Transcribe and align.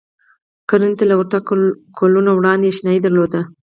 کرنې 0.69 0.95
ته 0.99 1.03
له 1.09 1.15
ورتګ 1.19 1.41
کلونه 1.99 2.31
وړاندې 2.33 2.65
اشنايي 2.69 2.99
درلوده. 3.03 3.41